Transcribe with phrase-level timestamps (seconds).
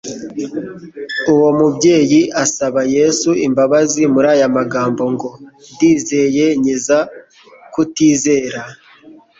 [1.33, 5.29] uwo mubyeyi asaba Yesu imbabazi muri aya magambo ngo:
[5.73, 6.45] «ndizeye!
[6.59, 6.97] Nkiza
[7.73, 8.61] kutizera.»